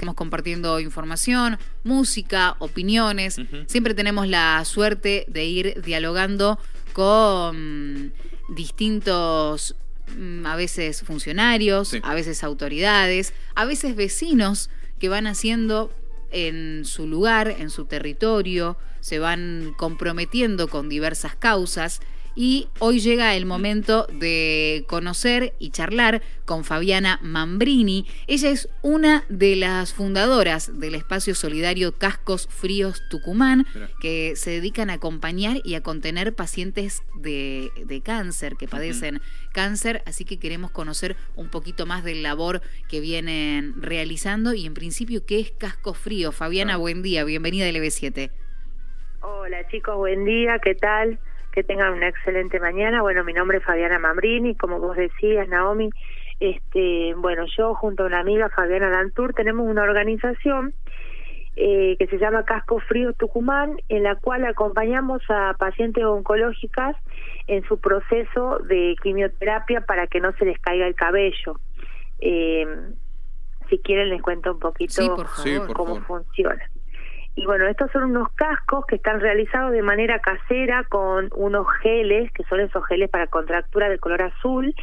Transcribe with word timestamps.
Estamos 0.00 0.14
compartiendo 0.14 0.80
información, 0.80 1.58
música, 1.84 2.56
opiniones. 2.58 3.38
Siempre 3.66 3.92
tenemos 3.92 4.26
la 4.26 4.64
suerte 4.64 5.26
de 5.28 5.44
ir 5.44 5.82
dialogando 5.82 6.58
con 6.94 8.14
distintos, 8.48 9.76
mm, 10.16 10.46
a 10.46 10.56
veces 10.56 11.02
funcionarios, 11.02 11.94
a 12.02 12.14
veces 12.14 12.42
autoridades, 12.44 13.34
a 13.54 13.66
veces 13.66 13.94
vecinos 13.94 14.70
que 14.98 15.10
van 15.10 15.26
haciendo 15.26 15.92
en 16.30 16.86
su 16.86 17.06
lugar, 17.06 17.48
en 17.58 17.68
su 17.68 17.84
territorio, 17.84 18.78
se 19.00 19.18
van 19.18 19.74
comprometiendo 19.76 20.68
con 20.68 20.88
diversas 20.88 21.36
causas 21.36 22.00
y 22.34 22.68
hoy 22.78 23.00
llega 23.00 23.34
el 23.34 23.46
momento 23.46 24.06
de 24.12 24.84
conocer 24.88 25.54
y 25.58 25.70
charlar 25.70 26.22
con 26.44 26.64
Fabiana 26.64 27.18
Mambrini. 27.22 28.06
Ella 28.26 28.50
es 28.50 28.68
una 28.82 29.24
de 29.28 29.56
las 29.56 29.92
fundadoras 29.92 30.78
del 30.80 30.94
espacio 30.94 31.34
solidario 31.34 31.96
Cascos 31.98 32.48
Fríos 32.48 33.02
Tucumán, 33.08 33.66
que 34.00 34.34
se 34.36 34.50
dedican 34.50 34.90
a 34.90 34.94
acompañar 34.94 35.58
y 35.64 35.74
a 35.74 35.82
contener 35.82 36.34
pacientes 36.34 37.02
de, 37.14 37.70
cáncer, 38.04 38.56
que 38.56 38.68
padecen 38.68 39.20
cáncer, 39.52 40.02
así 40.06 40.24
que 40.24 40.38
queremos 40.38 40.70
conocer 40.70 41.16
un 41.36 41.50
poquito 41.50 41.86
más 41.86 42.04
del 42.04 42.22
labor 42.22 42.62
que 42.88 43.00
vienen 43.00 43.80
realizando 43.82 44.54
y 44.54 44.66
en 44.66 44.74
principio 44.74 45.26
qué 45.26 45.40
es 45.40 45.50
Cascos 45.50 45.98
Fríos. 45.98 46.34
Fabiana, 46.34 46.76
buen 46.76 47.02
día, 47.02 47.24
bienvenida 47.24 47.68
al 47.68 47.76
EB7. 47.76 48.30
Hola 49.22 49.68
chicos, 49.68 49.96
buen 49.96 50.24
día, 50.24 50.58
¿qué 50.62 50.74
tal? 50.74 51.18
Que 51.52 51.62
tengan 51.62 51.92
una 51.92 52.08
excelente 52.08 52.60
mañana. 52.60 53.02
Bueno, 53.02 53.24
mi 53.24 53.32
nombre 53.32 53.58
es 53.58 53.64
Fabiana 53.64 53.98
Mambrini, 53.98 54.54
como 54.56 54.78
vos 54.78 54.96
decías, 54.96 55.48
Naomi. 55.48 55.90
Este, 56.38 57.14
bueno, 57.16 57.44
yo 57.56 57.74
junto 57.74 58.04
a 58.04 58.06
una 58.06 58.20
amiga, 58.20 58.48
Fabiana 58.48 58.88
Dantur, 58.88 59.34
tenemos 59.34 59.68
una 59.68 59.82
organización 59.82 60.72
eh, 61.56 61.96
que 61.98 62.06
se 62.06 62.18
llama 62.18 62.44
Casco 62.44 62.78
Frío 62.80 63.12
Tucumán, 63.12 63.76
en 63.88 64.04
la 64.04 64.14
cual 64.16 64.46
acompañamos 64.46 65.22
a 65.28 65.54
pacientes 65.58 66.04
oncológicas 66.04 66.96
en 67.46 67.62
su 67.64 67.78
proceso 67.78 68.60
de 68.60 68.96
quimioterapia 69.02 69.82
para 69.82 70.06
que 70.06 70.20
no 70.20 70.32
se 70.32 70.46
les 70.46 70.58
caiga 70.58 70.86
el 70.86 70.94
cabello. 70.94 71.60
Eh, 72.20 72.66
si 73.68 73.78
quieren 73.78 74.08
les 74.08 74.22
cuento 74.22 74.52
un 74.52 74.58
poquito 74.58 75.16
cómo 75.74 76.00
funciona. 76.02 76.62
Y 77.36 77.46
bueno, 77.46 77.66
estos 77.66 77.90
son 77.92 78.04
unos 78.04 78.28
cascos 78.32 78.84
que 78.86 78.96
están 78.96 79.20
realizados 79.20 79.72
de 79.72 79.82
manera 79.82 80.18
casera 80.18 80.84
con 80.84 81.30
unos 81.34 81.66
geles, 81.80 82.30
que 82.32 82.42
son 82.44 82.60
esos 82.60 82.84
geles 82.86 83.08
para 83.08 83.28
contractura 83.28 83.88
de 83.88 83.98
color 83.98 84.22
azul, 84.22 84.74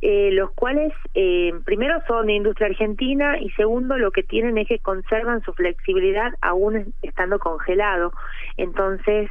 eh, 0.00 0.30
los 0.32 0.52
cuales 0.52 0.92
eh, 1.14 1.52
primero 1.64 2.00
son 2.06 2.26
de 2.26 2.34
industria 2.34 2.68
argentina 2.68 3.38
y 3.40 3.50
segundo 3.50 3.98
lo 3.98 4.12
que 4.12 4.22
tienen 4.22 4.56
es 4.58 4.68
que 4.68 4.78
conservan 4.78 5.42
su 5.42 5.52
flexibilidad 5.54 6.32
aún 6.40 6.94
estando 7.02 7.40
congelado. 7.40 8.12
Entonces 8.56 9.28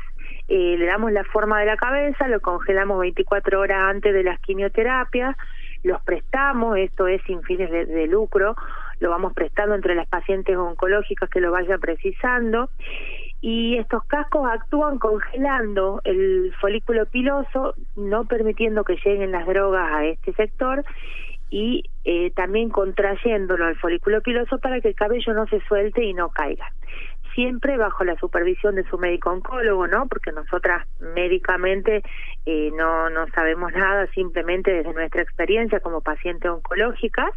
eh, 0.49 0.75
le 0.77 0.85
damos 0.85 1.11
la 1.13 1.23
forma 1.23 1.59
de 1.59 1.67
la 1.67 1.77
cabeza, 1.77 2.27
lo 2.27 2.41
congelamos 2.41 2.99
24 2.99 3.61
horas 3.61 3.81
antes 3.95 4.13
de 4.13 4.23
las 4.23 4.39
quimioterapias, 4.41 5.37
los 5.83 6.01
prestamos, 6.01 6.77
esto 6.77 7.07
es 7.07 7.21
sin 7.23 7.43
fines 7.43 7.69
de 7.71 8.07
lucro, 8.07 8.55
lo 8.99 9.09
vamos 9.09 9.33
prestando 9.33 9.75
entre 9.75 9.95
las 9.95 10.07
pacientes 10.07 10.55
oncológicas 10.57 11.29
que 11.29 11.41
lo 11.41 11.51
vayan 11.51 11.79
precisando 11.79 12.69
y 13.41 13.77
estos 13.77 14.03
cascos 14.05 14.49
actúan 14.49 14.97
congelando 14.97 16.01
el 16.03 16.53
folículo 16.59 17.05
piloso, 17.05 17.75
no 17.95 18.25
permitiendo 18.25 18.83
que 18.83 18.97
lleguen 19.03 19.31
las 19.31 19.45
drogas 19.45 19.91
a 19.91 20.05
este 20.05 20.33
sector 20.33 20.83
y 21.49 21.83
eh, 22.03 22.31
también 22.31 22.69
contrayéndolo 22.69 23.65
al 23.65 23.77
folículo 23.77 24.21
piloso 24.21 24.57
para 24.57 24.81
que 24.81 24.89
el 24.89 24.95
cabello 24.95 25.33
no 25.33 25.47
se 25.47 25.61
suelte 25.61 26.03
y 26.03 26.13
no 26.13 26.29
caiga. 26.29 26.71
Siempre 27.35 27.77
bajo 27.77 28.03
la 28.03 28.17
supervisión 28.17 28.73
de 28.75 28.83
su 28.85 28.97
médico 28.97 29.29
oncólogo, 29.29 29.85
¿no? 29.85 30.07
Porque 30.07 30.31
nosotras 30.31 30.87
médicamente 30.99 32.01
eh, 32.47 32.71
no, 32.75 33.11
no 33.11 33.27
sabemos 33.27 33.71
nada, 33.73 34.07
simplemente 34.07 34.73
desde 34.73 34.93
nuestra 34.93 35.21
experiencia 35.21 35.79
como 35.79 36.01
pacientes 36.01 36.49
oncológicas. 36.49 37.29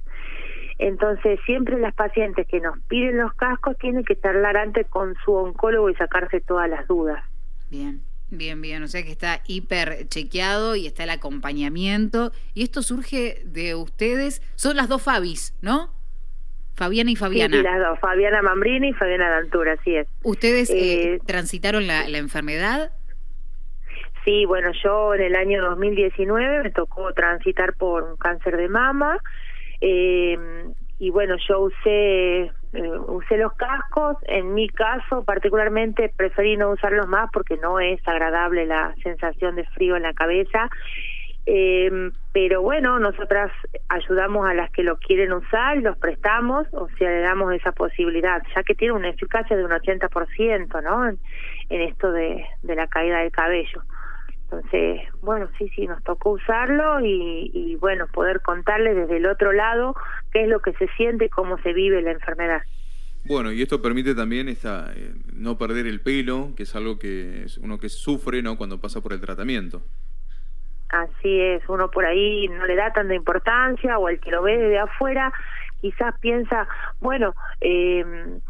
Entonces, 0.81 1.39
siempre 1.45 1.79
las 1.79 1.95
pacientes 1.95 2.47
que 2.49 2.59
nos 2.59 2.79
piden 2.89 3.19
los 3.19 3.35
cascos 3.35 3.77
tienen 3.77 4.03
que 4.03 4.19
charlar 4.19 4.57
antes 4.57 4.87
con 4.87 5.15
su 5.25 5.35
oncólogo 5.35 5.91
y 5.91 5.95
sacarse 5.95 6.41
todas 6.41 6.71
las 6.71 6.89
dudas. 6.89 7.23
Bien. 7.71 8.01
Bien, 8.33 8.63
bien, 8.63 8.83
o 8.85 8.87
sea 8.87 9.03
que 9.03 9.11
está 9.11 9.41
hiper 9.49 10.07
chequeado 10.07 10.77
y 10.77 10.87
está 10.87 11.03
el 11.03 11.11
acompañamiento. 11.11 12.31
Y 12.55 12.63
esto 12.63 12.81
surge 12.81 13.43
de 13.45 13.75
ustedes, 13.75 14.41
son 14.55 14.77
las 14.77 14.89
dos 14.89 15.03
Fabis, 15.03 15.53
¿no? 15.63 15.93
Fabiana 16.77 17.11
y 17.11 17.17
Fabiana. 17.17 17.57
Sí, 17.57 17.63
las 17.63 17.81
dos, 17.81 17.99
Fabiana 17.99 18.41
Mambrini 18.41 18.91
y 18.91 18.93
Fabiana 18.93 19.31
Dantura, 19.31 19.73
así 19.73 19.97
es. 19.97 20.07
¿Ustedes 20.23 20.71
eh, 20.71 21.15
eh, 21.15 21.19
transitaron 21.27 21.89
la, 21.89 22.09
la 22.09 22.19
enfermedad? 22.19 22.93
Sí, 24.25 24.47
bueno, 24.47 24.71
yo 24.83 25.15
en 25.15 25.23
el 25.23 25.35
año 25.35 25.61
2019 25.63 26.63
me 26.63 26.71
tocó 26.71 27.13
transitar 27.13 27.75
por 27.75 28.05
un 28.05 28.17
cáncer 28.17 28.57
de 28.57 28.69
mama 28.69 29.19
eh, 29.81 30.39
y 30.99 31.11
bueno, 31.11 31.37
yo 31.49 31.61
usé, 31.61 32.43
eh, 32.43 32.53
usé 33.09 33.39
los 33.39 33.55
cascos, 33.55 34.19
en 34.25 34.53
mi 34.53 34.69
caso 34.69 35.25
particularmente 35.25 36.13
preferí 36.15 36.59
no 36.59 36.71
usarlos 36.71 37.09
más 37.09 37.31
porque 37.33 37.57
no 37.57 37.81
es 37.81 38.07
agradable 38.07 38.67
la 38.67 38.95
sensación 39.03 39.57
de 39.57 39.65
frío 39.65 39.97
en 39.97 40.03
la 40.03 40.13
cabeza. 40.13 40.69
Eh, 41.47 42.11
pero 42.33 42.61
bueno, 42.61 42.99
nosotras 42.99 43.51
ayudamos 43.89 44.47
a 44.47 44.53
las 44.53 44.71
que 44.71 44.83
lo 44.83 44.99
quieren 44.99 45.33
usar, 45.33 45.79
los 45.79 45.97
prestamos, 45.97 46.67
o 46.73 46.87
sea, 46.99 47.11
le 47.11 47.21
damos 47.21 47.53
esa 47.55 47.73
posibilidad, 47.73 48.43
ya 48.55 48.63
que 48.63 48.75
tiene 48.75 48.93
una 48.93 49.09
eficacia 49.09 49.57
de 49.57 49.65
un 49.65 49.71
80%, 49.71 50.83
¿no? 50.83 51.09
En, 51.09 51.19
en 51.71 51.81
esto 51.81 52.13
de, 52.13 52.45
de 52.63 52.75
la 52.75 52.87
caída 52.89 53.21
del 53.21 53.33
cabello. 53.33 53.83
Entonces, 54.51 55.03
bueno, 55.23 55.49
sí, 55.59 55.69
sí, 55.77 55.87
nos 55.87 56.03
tocó 56.03 56.31
usarlo 56.31 56.99
y, 57.01 57.77
bueno, 57.81 58.09
poder 58.13 58.41
contarles 58.41 58.97
desde 58.97 59.19
el 59.19 59.27
otro 59.27 59.53
lado 59.53 59.95
qué 60.33 60.43
es 60.43 60.49
lo 60.49 60.61
que 60.61 60.73
se 60.73 60.89
siente, 60.97 61.29
cómo 61.29 61.57
se 61.59 61.73
vive 61.73 62.03
la 62.03 62.11
enfermedad. 62.11 62.63
Bueno, 63.25 63.53
y 63.53 63.63
esto 63.63 63.81
permite 63.81 64.15
también 64.15 64.49
esta, 64.49 64.93
eh, 64.97 65.13
no 65.33 65.57
perder 65.57 65.87
el 65.87 66.01
pelo, 66.01 66.53
que 66.57 66.65
es 66.65 66.75
algo 66.75 66.99
que 66.99 67.47
uno 67.63 67.79
que 67.79 67.89
sufre 67.89 68.43
¿no? 68.43 68.57
cuando 68.57 68.81
pasa 68.81 69.01
por 69.01 69.13
el 69.13 69.21
tratamiento. 69.21 69.83
Así 70.89 71.41
es, 71.41 71.63
uno 71.69 71.89
por 71.89 72.05
ahí 72.05 72.49
no 72.49 72.67
le 72.67 72.75
da 72.75 72.93
tanta 72.93 73.15
importancia 73.15 73.99
o 73.99 74.09
el 74.09 74.19
que 74.19 74.33
lo 74.33 74.43
ve 74.43 74.59
desde 74.59 74.81
afuera 74.81 75.33
quizás 75.81 76.15
piensa, 76.21 76.69
bueno, 77.01 77.35
eh, 77.61 78.05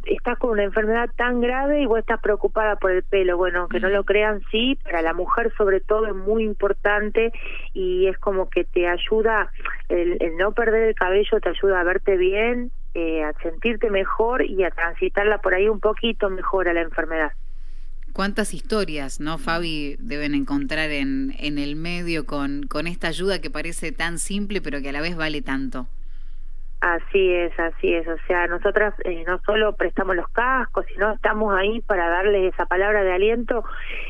estás 0.07 0.39
con 0.39 0.51
una 0.51 0.65
enfermedad 0.65 1.11
tan 1.17 1.41
grave 1.41 1.83
y 1.83 1.87
vos 1.87 1.99
estás 1.99 2.21
preocupada 2.21 2.77
por 2.77 2.91
el 2.91 3.03
pelo. 3.03 3.37
Bueno, 3.37 3.69
que 3.69 3.81
no 3.81 3.89
lo 3.89 4.05
crean, 4.05 4.43
sí, 4.51 4.79
para 4.83 5.03
la 5.03 5.15
mujer 5.15 5.53
sobre 5.57 5.81
todo 5.81 6.07
es 6.07 6.15
muy 6.15 6.45
importante 6.45 7.33
y 7.73 8.07
es 8.07 8.19
como 8.19 8.49
que 8.49 8.65
te 8.65 8.89
ayuda, 8.89 9.51
el, 9.89 10.19
no 10.37 10.53
perder 10.53 10.89
el 10.89 10.95
cabello 10.95 11.41
te 11.41 11.49
ayuda 11.49 11.81
a 11.81 11.85
verte 11.85 12.17
bien, 12.17 12.71
eh, 12.95 13.23
a 13.23 13.33
sentirte 13.43 13.91
mejor 13.91 14.43
y 14.45 14.65
a 14.65 14.71
transitarla 14.71 15.39
por 15.39 15.55
ahí 15.55 15.69
un 15.69 15.81
poquito 15.81 16.29
mejor 16.31 16.69
a 16.69 16.73
la 16.73 16.83
enfermedad. 16.83 17.33
¿Cuántas 18.13 18.55
historias, 18.55 19.21
no, 19.21 19.39
Fabi, 19.39 19.97
deben 20.01 20.35
encontrar 20.35 20.91
en, 20.91 21.33
en 21.39 21.59
el 21.59 21.77
medio 21.77 22.27
con, 22.27 22.65
con 22.65 22.89
esta 22.89 23.07
ayuda 23.07 23.41
que 23.41 23.51
parece 23.51 23.93
tan 23.93 24.19
simple 24.19 24.61
pero 24.61 24.83
que 24.83 24.89
a 24.89 24.93
la 24.93 25.01
vez 25.01 25.17
vale 25.17 25.43
tanto? 25.43 25.87
Así 26.81 27.35
es, 27.35 27.53
así 27.61 27.95
es. 27.95 28.09
O 28.09 28.17
sea, 28.27 28.47
nosotras 28.47 28.95
eh, 29.05 29.23
no 29.27 29.39
solo 29.45 29.75
prestamos 29.77 30.17
los 30.17 30.29
cascos, 30.29 30.87
sino 30.87 31.13
estamos 31.13 31.55
ahí 31.55 31.83
para 31.83 32.09
darles 32.09 32.55
esa 32.55 32.65
palabra 32.65 33.05
de 33.05 33.13
aliento 33.13 33.65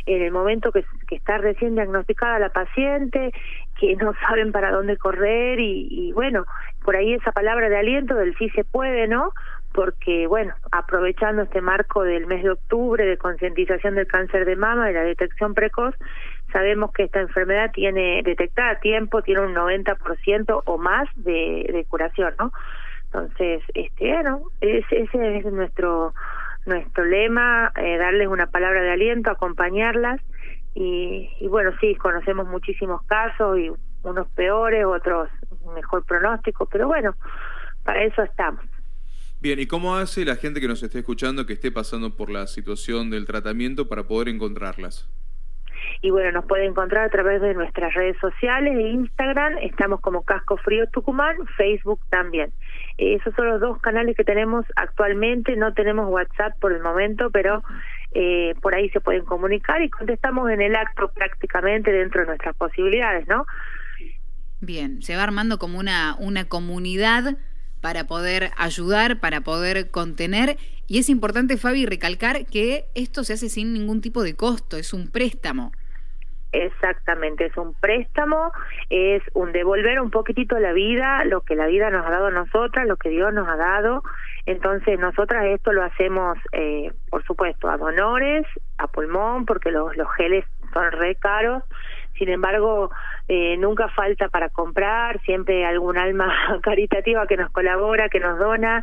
en 0.07 0.23
el 0.23 0.31
momento 0.31 0.71
que, 0.71 0.85
está 1.11 1.39
recién 1.39 1.75
diagnosticada 1.75 2.39
la 2.39 2.51
paciente, 2.51 3.33
que 3.79 3.97
no 3.97 4.15
saben 4.29 4.53
para 4.53 4.71
dónde 4.71 4.97
correr 4.97 5.59
y, 5.59 5.89
y 5.91 6.13
bueno, 6.13 6.45
por 6.85 6.95
ahí 6.95 7.15
esa 7.15 7.33
palabra 7.33 7.69
de 7.69 7.77
aliento 7.77 8.15
del 8.15 8.37
sí 8.37 8.49
se 8.51 8.63
puede, 8.63 9.09
¿no? 9.09 9.33
porque, 9.73 10.27
bueno, 10.27 10.55
aprovechando 10.73 11.43
este 11.43 11.61
marco 11.61 12.03
del 12.03 12.27
mes 12.27 12.43
de 12.43 12.51
octubre 12.51 13.05
de 13.05 13.17
concientización 13.17 13.95
del 13.95 14.07
cáncer 14.07 14.45
de 14.45 14.57
mama 14.57 14.91
y 14.91 14.95
la 14.95 15.03
detección 15.03 15.55
precoz, 15.55 15.95
sabemos 16.53 16.93
que 16.93 17.05
esta 17.05 17.21
enfermedad 17.21 17.71
tiene 17.73 18.23
detectada 18.23 18.73
a 18.73 18.81
tiempo, 18.81 19.23
tiene 19.23 19.43
un 19.43 19.55
90% 19.55 20.63
o 20.65 20.79
más 20.79 21.09
de, 21.17 21.85
curación, 21.89 22.35
¿no? 22.39 22.53
Entonces, 23.07 23.63
este, 23.75 24.13
bueno, 24.13 24.43
ese 24.61 25.03
es 25.03 25.45
nuestro 25.47 26.15
nuestro 26.67 27.05
lema, 27.05 27.73
eh, 27.77 27.97
darles 27.97 28.29
una 28.29 28.47
palabra 28.47 28.83
de 28.83 28.93
aliento, 28.93 29.31
acompañarlas 29.31 30.21
y, 30.75 31.31
y 31.41 31.49
bueno, 31.49 31.73
sí, 31.81 31.95
conocemos 31.97 32.47
muchísimos 32.47 33.03
casos 33.05 33.59
y 33.59 33.73
unos 34.03 34.29
peores, 34.29 34.85
otros 34.85 35.29
mejor 35.75 36.05
pronóstico, 36.05 36.67
pero 36.67 36.87
bueno, 36.87 37.15
para 37.83 38.03
eso 38.05 38.23
estamos. 38.23 38.65
Bien, 39.41 39.59
¿y 39.59 39.67
cómo 39.67 39.97
hace 39.97 40.25
la 40.25 40.37
gente 40.37 40.61
que 40.61 40.69
nos 40.69 40.83
esté 40.83 40.99
escuchando 40.99 41.47
que 41.47 41.55
esté 41.55 41.73
pasando 41.73 42.15
por 42.15 42.31
la 42.31 42.47
situación 42.47 43.09
del 43.09 43.25
tratamiento 43.25 43.89
para 43.89 44.05
poder 44.05 44.29
encontrarlas? 44.29 45.09
Y 46.03 46.11
bueno, 46.11 46.33
nos 46.33 46.47
puede 46.47 46.67
encontrar 46.67 47.05
a 47.05 47.11
través 47.11 47.41
de 47.41 47.55
nuestras 47.55 47.95
redes 47.95 48.17
sociales, 48.21 48.79
Instagram, 48.79 49.59
estamos 49.63 50.01
como 50.01 50.23
Casco 50.23 50.57
Frío 50.59 50.87
Tucumán, 50.89 51.37
Facebook 51.57 52.01
también. 52.11 52.53
esos 52.99 53.35
son 53.35 53.49
los 53.49 53.61
dos 53.61 53.81
canales 53.81 54.17
que 54.17 54.25
tenemos 54.25 54.65
actualmente, 54.77 55.57
no 55.57 55.73
tenemos 55.75 56.09
WhatsApp 56.09 56.59
por 56.61 56.73
el 56.73 56.83
momento, 56.83 57.31
pero 57.31 57.63
eh, 58.13 58.55
por 58.61 58.75
ahí 58.75 58.89
se 58.91 59.01
pueden 59.01 59.25
comunicar 59.25 59.83
y 59.83 59.91
contestamos 59.91 60.51
en 60.51 60.61
el 60.61 60.75
acto 60.75 61.11
prácticamente 61.13 61.93
dentro 61.93 62.23
de 62.23 62.27
nuestras 62.29 62.57
posibilidades, 62.57 63.27
¿no? 63.29 63.47
Bien, 64.61 65.01
se 65.03 65.17
va 65.17 65.23
armando 65.23 65.59
como 65.59 65.79
una, 65.79 66.17
una 66.19 66.45
comunidad 66.45 67.37
para 67.81 68.05
poder 68.05 68.51
ayudar, 68.57 69.21
para 69.21 69.41
poder 69.41 69.91
contener. 69.91 70.57
Y 70.87 70.99
es 70.99 71.09
importante, 71.09 71.57
Fabi, 71.57 71.87
recalcar 71.87 72.47
que 72.47 72.85
esto 72.95 73.25
se 73.25 73.35
hace 73.35 73.49
sin 73.49 73.73
ningún 73.73 74.01
tipo 74.01 74.23
de 74.23 74.35
costo, 74.35 74.77
es 74.77 74.93
un 74.93 75.11
préstamo. 75.11 75.73
Exactamente, 76.53 77.47
es 77.47 77.57
un 77.57 77.75
préstamo, 77.75 78.51
es 78.89 79.23
un 79.35 79.53
devolver 79.53 80.01
un 80.01 80.11
poquitito 80.11 80.59
la 80.59 80.73
vida, 80.73 81.25
lo 81.25 81.43
que 81.43 81.55
la 81.55 81.69
vida 81.69 81.91
nos 81.91 82.05
ha 82.05 82.11
dado 82.11 82.27
a 82.27 82.33
nosotras, 82.33 82.89
lo 82.89 82.97
que 82.97 83.09
Dios 83.09 83.33
nos 83.33 83.47
ha 83.47 83.57
dado. 83.57 84.03
Entonces, 84.47 84.99
nosotras 84.99 85.45
esto 85.47 85.73
lo 85.73 85.85
hacemos, 85.85 86.39
eh, 86.51 86.93
por 87.09 87.25
supuesto, 87.25 87.69
a 87.69 87.77
donores, 87.77 88.45
a 88.79 88.89
pulmón, 88.89 89.47
porque 89.47 89.71
los, 89.71 89.97
los 89.97 90.13
geles 90.15 90.45
son 90.75 90.91
re 90.91 91.15
caros. 91.15 91.63
Sin 92.19 92.29
embargo, 92.29 92.91
eh, 93.29 93.57
nunca 93.57 93.89
falta 93.89 94.29
para 94.29 94.49
comprar, 94.49 95.21
siempre 95.23 95.65
algún 95.65 95.99
alma 95.99 96.33
caritativa 96.63 97.27
que 97.27 97.37
nos 97.37 97.51
colabora, 97.51 98.09
que 98.09 98.21
nos 98.21 98.39
dona. 98.39 98.83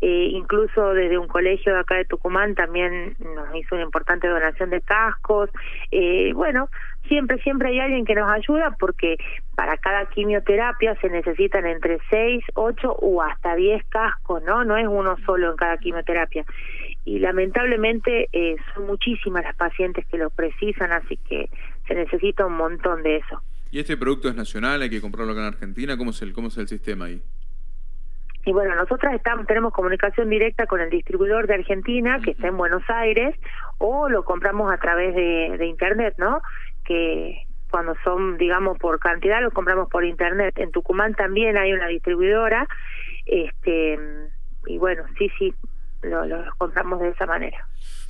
Eh, 0.00 0.28
incluso 0.30 0.94
desde 0.94 1.18
un 1.18 1.26
colegio 1.26 1.74
de 1.74 1.80
acá 1.80 1.96
de 1.96 2.04
Tucumán 2.04 2.54
también 2.54 3.16
nos 3.18 3.52
hizo 3.56 3.74
una 3.74 3.84
importante 3.84 4.28
donación 4.28 4.70
de 4.70 4.80
cascos. 4.80 5.50
Eh, 5.90 6.32
bueno, 6.34 6.68
siempre, 7.08 7.38
siempre 7.42 7.70
hay 7.70 7.80
alguien 7.80 8.04
que 8.04 8.14
nos 8.14 8.30
ayuda 8.30 8.76
porque 8.78 9.16
para 9.56 9.76
cada 9.78 10.06
quimioterapia 10.06 10.94
se 11.00 11.10
necesitan 11.10 11.66
entre 11.66 11.98
6, 12.10 12.44
8 12.54 12.92
o 12.92 13.22
hasta 13.22 13.56
10 13.56 13.84
cascos, 13.88 14.42
¿no? 14.44 14.62
No 14.62 14.76
es 14.76 14.86
uno 14.86 15.16
solo 15.26 15.50
en 15.50 15.56
cada 15.56 15.78
quimioterapia. 15.78 16.44
Y 17.04 17.18
lamentablemente 17.18 18.28
eh, 18.32 18.56
son 18.74 18.86
muchísimas 18.86 19.42
las 19.42 19.56
pacientes 19.56 20.06
que 20.06 20.18
lo 20.18 20.30
precisan, 20.30 20.92
así 20.92 21.16
que 21.28 21.48
se 21.88 21.94
necesita 21.94 22.46
un 22.46 22.56
montón 22.56 23.02
de 23.02 23.16
eso. 23.16 23.42
¿Y 23.70 23.80
este 23.80 23.96
producto 23.96 24.28
es 24.28 24.36
nacional? 24.36 24.80
¿Hay 24.82 24.90
que 24.90 25.00
comprarlo 25.00 25.32
acá 25.32 25.42
en 25.42 25.46
Argentina? 25.48 25.96
¿Cómo 25.96 26.10
es 26.10 26.22
el, 26.22 26.32
cómo 26.32 26.48
es 26.48 26.56
el 26.58 26.68
sistema 26.68 27.06
ahí? 27.06 27.20
Y 28.44 28.52
bueno, 28.52 28.74
nosotras 28.76 29.14
estamos, 29.14 29.46
tenemos 29.46 29.74
comunicación 29.74 30.30
directa 30.30 30.66
con 30.66 30.80
el 30.80 30.88
distribuidor 30.88 31.46
de 31.46 31.54
Argentina, 31.54 32.20
que 32.22 32.30
está 32.30 32.48
en 32.48 32.56
Buenos 32.56 32.82
Aires, 32.88 33.34
o 33.78 34.08
lo 34.08 34.24
compramos 34.24 34.72
a 34.72 34.78
través 34.78 35.14
de, 35.14 35.56
de 35.58 35.66
Internet, 35.66 36.14
¿no? 36.16 36.40
Que 36.84 37.42
cuando 37.70 37.94
son, 38.04 38.38
digamos, 38.38 38.78
por 38.78 38.98
cantidad, 39.00 39.42
lo 39.42 39.50
compramos 39.50 39.90
por 39.90 40.04
Internet. 40.04 40.58
En 40.58 40.70
Tucumán 40.70 41.14
también 41.14 41.58
hay 41.58 41.74
una 41.74 41.88
distribuidora, 41.88 42.66
este 43.26 43.98
y 44.66 44.78
bueno, 44.78 45.04
sí, 45.18 45.30
sí, 45.38 45.54
lo, 46.02 46.26
lo 46.26 46.44
compramos 46.56 47.00
de 47.00 47.10
esa 47.10 47.26
manera. 47.26 47.66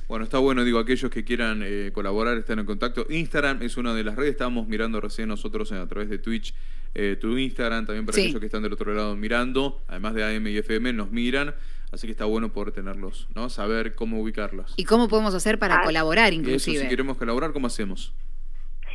Bueno, 0.07 0.23
está 0.23 0.39
bueno, 0.39 0.63
digo, 0.63 0.79
aquellos 0.79 1.11
que 1.11 1.23
quieran 1.23 1.61
eh, 1.63 1.91
colaborar 1.93 2.37
están 2.37 2.57
en 2.59 2.65
contacto. 2.65 3.05
Instagram 3.09 3.61
es 3.61 3.77
una 3.77 3.93
de 3.93 4.03
las 4.03 4.15
redes, 4.15 4.31
estábamos 4.31 4.67
mirando 4.67 4.99
recién 4.99 5.29
nosotros 5.29 5.71
a 5.71 5.87
través 5.87 6.09
de 6.09 6.17
Twitch 6.17 6.55
eh, 6.95 7.17
tu 7.19 7.37
Instagram, 7.37 7.85
también 7.85 8.05
para 8.05 8.17
aquellos 8.17 8.39
que 8.39 8.47
están 8.47 8.63
del 8.63 8.73
otro 8.73 8.93
lado 8.93 9.15
mirando, 9.15 9.83
además 9.87 10.15
de 10.15 10.23
AM 10.23 10.47
y 10.47 10.57
FM, 10.57 10.93
nos 10.93 11.11
miran. 11.11 11.53
Así 11.91 12.07
que 12.07 12.11
está 12.11 12.25
bueno 12.25 12.49
poder 12.49 12.71
tenerlos, 12.71 13.27
¿no? 13.35 13.49
Saber 13.49 13.95
cómo 13.95 14.19
ubicarlos. 14.19 14.73
¿Y 14.77 14.85
cómo 14.85 15.07
podemos 15.07 15.33
hacer 15.33 15.57
para 15.57 15.77
ah, 15.77 15.81
colaborar, 15.83 16.33
inclusive? 16.33 16.77
Eso, 16.77 16.83
si 16.83 16.89
queremos 16.89 17.17
colaborar, 17.17 17.51
¿cómo 17.51 17.67
hacemos? 17.67 18.13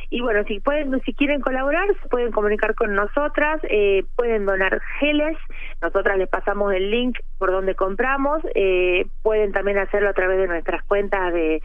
Y 0.09 0.21
bueno, 0.21 0.43
si 0.47 0.59
pueden, 0.59 1.01
si 1.03 1.13
quieren 1.13 1.41
colaborar, 1.41 1.87
se 2.01 2.07
pueden 2.09 2.31
comunicar 2.31 2.75
con 2.75 2.93
nosotras, 2.93 3.59
eh, 3.69 4.05
pueden 4.15 4.45
donar 4.45 4.81
geles, 4.99 5.37
nosotras 5.81 6.17
les 6.17 6.29
pasamos 6.29 6.73
el 6.73 6.89
link 6.89 7.19
por 7.37 7.51
donde 7.51 7.75
compramos, 7.75 8.41
eh, 8.55 9.05
pueden 9.21 9.51
también 9.51 9.77
hacerlo 9.77 10.09
a 10.09 10.13
través 10.13 10.37
de 10.37 10.47
nuestras 10.47 10.83
cuentas 10.83 11.33
de, 11.33 11.61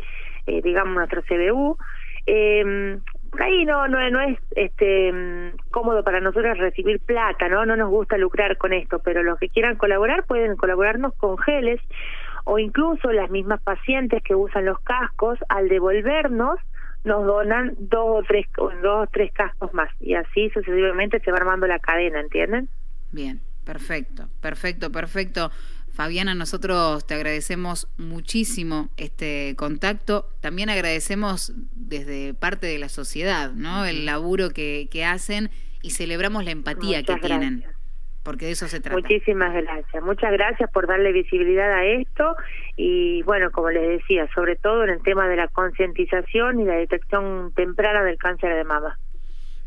eh, 0.46 0.62
digamos, 0.62 0.94
nuestro 0.94 1.22
CBU. 1.22 1.78
Eh, 2.26 2.98
por 3.30 3.42
ahí 3.42 3.64
no, 3.64 3.86
no, 3.86 4.10
no 4.10 4.20
es 4.20 4.38
este 4.56 5.52
cómodo 5.70 6.02
para 6.02 6.20
nosotros 6.20 6.58
recibir 6.58 7.00
plata, 7.00 7.48
¿no? 7.48 7.64
No 7.64 7.76
nos 7.76 7.90
gusta 7.90 8.18
lucrar 8.18 8.56
con 8.56 8.72
esto, 8.72 8.98
pero 8.98 9.22
los 9.22 9.38
que 9.38 9.48
quieran 9.48 9.76
colaborar 9.76 10.24
pueden 10.24 10.56
colaborarnos 10.56 11.14
con 11.14 11.38
geles 11.38 11.80
o 12.44 12.58
incluso 12.58 13.12
las 13.12 13.30
mismas 13.30 13.62
pacientes 13.62 14.22
que 14.22 14.34
usan 14.34 14.64
los 14.64 14.80
cascos, 14.80 15.38
al 15.48 15.68
devolvernos, 15.68 16.58
nos 17.04 17.24
donan 17.24 17.74
dos 17.78 18.20
o 18.20 18.22
tres, 18.26 18.46
dos 18.82 19.04
o 19.04 19.06
tres 19.10 19.32
cascos 19.32 19.72
más 19.72 19.90
y 20.00 20.14
así 20.14 20.50
sucesivamente 20.50 21.20
se 21.20 21.30
va 21.30 21.38
armando 21.38 21.66
la 21.66 21.78
cadena, 21.78 22.20
¿entienden? 22.20 22.68
Bien, 23.12 23.40
perfecto, 23.64 24.28
perfecto, 24.40 24.90
perfecto. 24.90 25.50
Fabiana, 25.92 26.34
nosotros 26.34 27.06
te 27.06 27.14
agradecemos 27.14 27.88
muchísimo 27.98 28.88
este 28.96 29.54
contacto. 29.56 30.28
También 30.40 30.70
agradecemos 30.70 31.52
desde 31.74 32.32
parte 32.34 32.66
de 32.66 32.78
la 32.78 32.88
sociedad, 32.88 33.52
¿no? 33.52 33.84
El 33.84 34.06
laburo 34.06 34.50
que, 34.50 34.88
que 34.90 35.04
hacen 35.04 35.50
y 35.82 35.90
celebramos 35.90 36.44
la 36.44 36.52
empatía 36.52 37.02
que 37.02 37.16
tienen 37.16 37.64
porque 38.22 38.46
de 38.46 38.52
eso 38.52 38.68
se 38.68 38.80
trata. 38.80 39.00
Muchísimas 39.00 39.52
gracias, 39.52 40.02
muchas 40.02 40.32
gracias 40.32 40.70
por 40.70 40.86
darle 40.86 41.12
visibilidad 41.12 41.72
a 41.72 41.84
esto 41.84 42.36
y 42.76 43.22
bueno, 43.22 43.50
como 43.50 43.70
les 43.70 43.88
decía, 43.88 44.28
sobre 44.34 44.56
todo 44.56 44.84
en 44.84 44.90
el 44.90 45.02
tema 45.02 45.28
de 45.28 45.36
la 45.36 45.48
concientización 45.48 46.60
y 46.60 46.64
la 46.64 46.74
detección 46.74 47.52
temprana 47.54 48.04
del 48.04 48.18
cáncer 48.18 48.54
de 48.54 48.64
mama. 48.64 48.98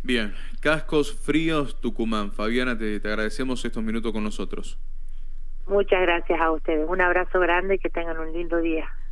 Bien, 0.04 0.34
Cascos 0.60 1.14
Fríos 1.14 1.80
Tucumán. 1.80 2.34
Fabiana, 2.34 2.78
te, 2.78 3.00
te 3.00 3.08
agradecemos 3.08 3.64
estos 3.64 3.82
minutos 3.82 4.12
con 4.12 4.24
nosotros. 4.24 4.78
Muchas 5.66 6.02
gracias 6.02 6.42
a 6.42 6.52
ustedes. 6.52 6.86
Un 6.90 7.00
abrazo 7.00 7.40
grande 7.40 7.76
y 7.76 7.80
que 7.80 7.90
tengan 7.90 8.20
un 8.20 8.34
lindo 8.34 8.58
día. 8.58 8.94